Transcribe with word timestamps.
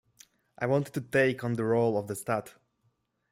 I 0.57 0.65
wanted 0.65 0.95
to 0.95 1.01
take 1.01 1.43
on 1.43 1.53
the 1.53 1.63
role 1.63 1.95
of 1.95 2.07
the 2.07 2.15
stud. 2.15 2.53